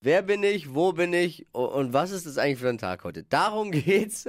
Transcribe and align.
Wer 0.00 0.22
bin 0.22 0.44
ich? 0.44 0.74
Wo 0.74 0.92
bin 0.92 1.12
ich? 1.12 1.46
Und 1.52 1.92
was 1.92 2.12
ist 2.12 2.24
das 2.24 2.38
eigentlich 2.38 2.60
für 2.60 2.68
ein 2.68 2.78
Tag 2.78 3.02
heute? 3.02 3.24
Darum 3.24 3.70
geht's 3.72 4.26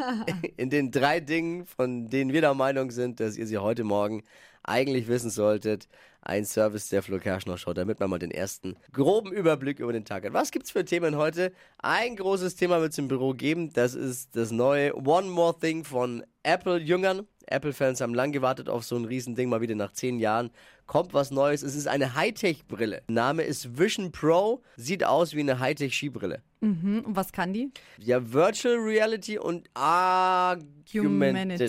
in 0.56 0.70
den 0.70 0.90
drei 0.90 1.20
Dingen, 1.20 1.66
von 1.66 2.08
denen 2.08 2.32
wir 2.32 2.40
der 2.40 2.54
Meinung 2.54 2.90
sind, 2.90 3.20
dass 3.20 3.36
ihr 3.36 3.46
sie 3.46 3.58
heute 3.58 3.84
Morgen 3.84 4.22
eigentlich 4.62 5.08
wissen 5.08 5.28
solltet. 5.28 5.86
Ein 6.22 6.46
Service 6.46 6.88
der 6.88 7.02
Flo 7.02 7.18
Kerschner 7.18 7.58
Show, 7.58 7.74
damit 7.74 8.00
man 8.00 8.08
mal 8.08 8.20
den 8.20 8.30
ersten 8.30 8.76
groben 8.92 9.32
Überblick 9.32 9.80
über 9.80 9.92
den 9.92 10.06
Tag 10.06 10.24
hat. 10.24 10.32
Was 10.32 10.50
gibt's 10.50 10.70
für 10.70 10.84
Themen 10.84 11.16
heute? 11.16 11.52
Ein 11.78 12.16
großes 12.16 12.56
Thema 12.56 12.80
wird 12.80 12.92
es 12.92 12.98
im 12.98 13.08
Büro 13.08 13.34
geben. 13.34 13.70
Das 13.74 13.94
ist 13.94 14.34
das 14.34 14.50
neue 14.50 14.96
One 14.96 15.28
More 15.28 15.58
Thing 15.58 15.84
von 15.84 16.24
Apple-Jüngern. 16.42 17.26
Apple-Fans 17.46 18.00
haben 18.00 18.14
lang 18.14 18.32
gewartet 18.32 18.68
auf 18.68 18.84
so 18.84 18.96
ein 18.96 19.04
Riesending, 19.04 19.48
mal 19.48 19.60
wieder 19.60 19.74
nach 19.74 19.92
zehn 19.92 20.18
Jahren. 20.18 20.50
Kommt 20.86 21.14
was 21.14 21.30
Neues. 21.30 21.62
Es 21.62 21.74
ist 21.74 21.86
eine 21.88 22.14
Hightech-Brille. 22.14 23.02
Name 23.08 23.42
ist 23.42 23.78
Vision 23.78 24.12
Pro. 24.12 24.62
Sieht 24.76 25.04
aus 25.04 25.34
wie 25.34 25.40
eine 25.40 25.58
Hightech-Skibrille. 25.58 26.42
Mhm. 26.60 27.00
Und 27.06 27.16
was 27.16 27.32
kann 27.32 27.52
die? 27.52 27.70
Ja, 27.98 28.32
Virtual 28.32 28.76
Reality 28.76 29.38
und 29.38 29.68
Augmented 29.74 31.60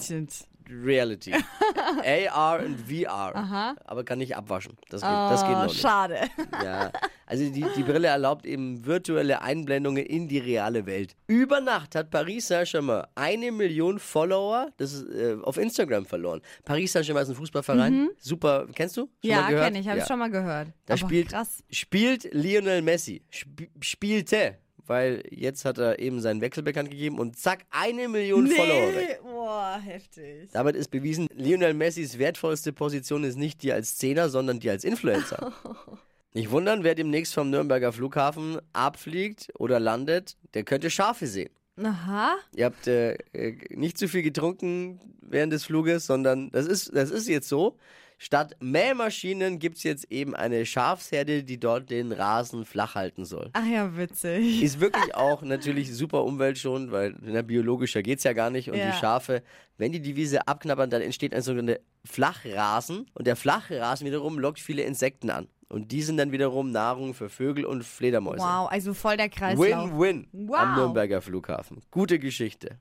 Reality. 0.69 1.33
AR 2.31 2.59
und 2.63 2.79
VR. 2.79 3.35
Aha. 3.35 3.75
Aber 3.85 4.03
kann 4.03 4.19
nicht 4.19 4.35
abwaschen. 4.35 4.77
Das 4.89 5.01
geht, 5.01 5.09
das 5.09 5.41
geht 5.41 5.51
noch 5.51 5.61
Oh, 5.63 5.65
nicht. 5.65 5.79
schade. 5.81 6.17
Ja, 6.63 6.91
also 7.25 7.49
die, 7.49 7.65
die 7.75 7.83
Brille 7.83 8.07
erlaubt 8.07 8.45
eben 8.45 8.85
virtuelle 8.85 9.41
Einblendungen 9.41 10.05
in 10.05 10.27
die 10.27 10.39
reale 10.39 10.85
Welt. 10.85 11.15
Über 11.27 11.61
Nacht 11.61 11.95
hat 11.95 12.09
Paris 12.11 12.47
Saint-Germain 12.47 13.03
eine 13.15 13.51
Million 13.51 13.99
Follower 13.99 14.67
das 14.77 14.93
ist, 14.93 15.09
äh, 15.09 15.35
auf 15.41 15.57
Instagram 15.57 16.05
verloren. 16.05 16.41
Paris 16.65 16.91
Saint-Germain 16.93 17.23
ist 17.23 17.29
ein 17.29 17.35
Fußballverein. 17.35 18.09
Super, 18.17 18.67
kennst 18.75 18.97
du? 18.97 19.01
Schon 19.01 19.09
Mhm. 19.23 19.29
ja, 19.29 19.47
kenne 19.47 19.79
ich, 19.79 19.87
habe 19.87 19.97
Ja. 19.97 20.03
ich 20.03 20.07
schon 20.07 20.19
mal 20.19 20.29
gehört. 20.31 20.67
Da 20.85 20.97
spielt, 20.97 21.29
krass. 21.29 21.63
spielt 21.69 22.33
Lionel 22.33 22.81
Messi. 22.81 23.21
Sp 23.31 23.69
spielte. 23.81 24.57
Weil 24.85 25.23
jetzt 25.31 25.63
hat 25.63 25.77
er 25.77 25.97
eben 25.99 26.19
seinen 26.19 26.41
Wechsel 26.41 26.61
bekannt 26.61 26.91
gegeben 26.91 27.17
und 27.17 27.37
zack, 27.39 27.59
eine 27.71 28.09
Million 28.09 28.45
Follower 28.47 28.93
weg. 28.93 29.21
Boah, 29.43 29.79
heftig. 29.83 30.49
Damit 30.53 30.75
ist 30.75 30.89
bewiesen, 30.89 31.27
Lionel 31.33 31.73
Messis 31.73 32.17
wertvollste 32.17 32.71
Position 32.73 33.23
ist 33.23 33.37
nicht 33.37 33.61
die 33.63 33.73
als 33.73 33.97
Zehner, 33.97 34.29
sondern 34.29 34.59
die 34.59 34.69
als 34.69 34.83
Influencer. 34.83 35.53
Nicht 36.35 36.49
wundern, 36.49 36.83
wer 36.83 36.95
demnächst 36.95 37.35
vom 37.35 37.51
Nürnberger 37.51 37.93
Flughafen 37.93 38.57
abfliegt 38.73 39.51
oder 39.59 39.79
landet, 39.79 40.35
der 40.55 40.63
könnte 40.63 40.89
Schafe 40.89 41.27
sehen. 41.27 41.51
Aha. 41.81 42.35
Ihr 42.55 42.65
habt 42.65 42.87
äh, 42.87 43.13
äh, 43.33 43.55
nicht 43.69 43.97
zu 43.97 44.07
viel 44.07 44.21
getrunken 44.21 44.99
während 45.21 45.53
des 45.53 45.65
Fluges, 45.65 46.05
sondern 46.05 46.51
das 46.51 46.67
ist, 46.67 46.95
das 46.95 47.09
ist 47.11 47.27
jetzt 47.27 47.49
so. 47.49 47.77
Statt 48.19 48.55
Mähmaschinen 48.61 49.59
gibt 49.59 49.77
es 49.77 49.83
jetzt 49.83 50.09
eben 50.11 50.35
eine 50.35 50.65
Schafsherde, 50.65 51.43
die 51.43 51.59
dort 51.59 51.89
den 51.89 52.11
Rasen 52.11 52.63
flach 52.63 52.95
halten 52.95 53.25
soll. 53.25 53.49
Ach 53.53 53.65
ja, 53.65 53.97
witzig. 53.97 54.61
Ist 54.63 54.79
wirklich 54.79 55.15
auch 55.15 55.41
natürlich 55.41 55.93
super 55.93 56.23
umweltschonend, 56.23 56.91
weil 56.91 57.15
na, 57.21 57.41
biologischer 57.41 58.01
geht's 58.03 58.23
ja 58.23 58.33
gar 58.33 58.49
nicht. 58.49 58.69
Und 58.69 58.77
Ja. 58.77 58.91
die 58.91 58.97
Schafe, 58.97 59.43
wenn 59.77 59.91
die 59.91 59.99
die 59.99 60.15
Wiese 60.15 60.47
abknabbern, 60.47 60.89
dann 60.89 61.01
entsteht 61.01 61.33
ein 61.33 61.41
sogenannter 61.41 61.81
Flachrasen. 62.05 63.07
Und 63.13 63.27
der 63.27 63.35
Flachrasen 63.35 64.05
wiederum 64.07 64.39
lockt 64.39 64.59
viele 64.59 64.83
Insekten 64.83 65.29
an. 65.29 65.47
Und 65.73 65.91
die 65.91 66.03
sind 66.03 66.17
dann 66.17 66.31
wiederum 66.31 66.71
Nahrung 66.71 67.15
für 67.15 67.29
Vögel 67.29 67.65
und 67.65 67.83
Fledermäuse. 67.83 68.43
Wow, 68.43 68.69
also 68.69 68.93
voll 68.93 69.17
der 69.17 69.27
Kreislauf. 69.29 69.89
Win-win 69.91 70.27
Wow. 70.31 70.57
am 70.59 70.75
Nürnberger 70.75 71.19
Flughafen. 71.19 71.81
Gute 71.89 72.19
Geschichte. 72.19 72.77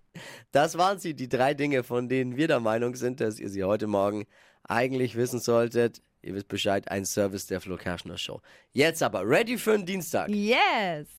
Das 0.51 0.77
waren 0.77 0.99
sie, 0.99 1.15
die 1.15 1.27
drei 1.29 1.55
Dinge, 1.55 1.85
von 1.85 2.11
denen 2.11 2.37
wir 2.37 2.49
der 2.49 2.61
Meinung 2.61 2.95
sind, 2.95 3.23
dass 3.23 3.41
ihr 3.41 3.49
sie 3.49 3.65
heute 3.65 3.87
Morgen 3.87 4.27
eigentlich 4.65 5.17
wissen 5.17 5.41
solltet. 5.41 6.03
Ihr 6.21 6.35
wisst 6.35 6.49
Bescheid, 6.49 6.89
ein 6.91 7.07
Service 7.07 7.47
der 7.47 7.63
Flo 7.63 7.77
Kerschner 7.79 8.19
Show. 8.19 8.43
Jetzt 8.73 9.03
aber 9.03 9.27
ready 9.27 9.57
für 9.57 9.73
den 9.73 9.87
Dienstag. 9.87 10.29
Yes. 10.29 11.09